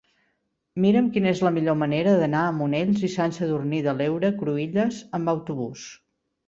Mira'm 0.85 1.09
quina 1.17 1.29
és 1.31 1.41
la 1.49 1.51
millor 1.57 1.77
manera 1.83 2.15
d'anar 2.23 2.41
a 2.47 2.57
Monells 2.63 3.07
i 3.09 3.11
Sant 3.19 3.37
Sadurní 3.39 3.87
de 3.91 3.95
l'Heura 4.01 4.37
Cruïlles 4.43 5.03
amb 5.21 5.37
autobús. 5.39 5.91